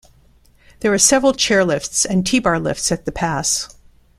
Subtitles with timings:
[0.79, 3.69] There are several chairlifts and T-bar lifts at the pass.